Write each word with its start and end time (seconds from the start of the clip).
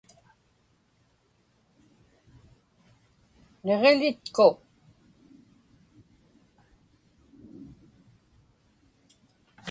Niġiḷitku 3.65 4.49